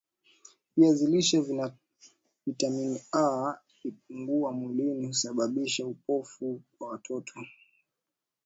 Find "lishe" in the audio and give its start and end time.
1.07-1.41